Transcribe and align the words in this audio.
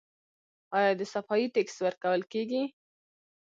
آیا 0.77 0.91
د 0.99 1.01
صفايي 1.13 1.47
ټکس 1.53 1.75
ورکول 1.85 2.21
کیږي؟ 2.31 2.63